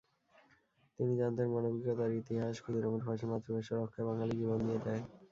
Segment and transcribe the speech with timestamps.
[0.99, 5.01] তিনি জানতেন, মানবিকতার ইতিহাস, ক্ষুদিরামের ফাঁসি, মাতৃভাষা রক্ষায় বাঙালি জীবন দিয়ে দেয়।